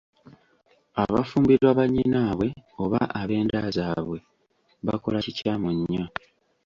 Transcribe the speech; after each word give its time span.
Abafumbirwa 1.01 1.69
bannyinaabwe 1.79 2.47
oba 2.83 3.01
ab’enda 3.19 3.59
zaabwe 3.77 4.17
bakola 4.85 5.17
kikyamu 5.25 5.69
nnyo. 5.77 6.05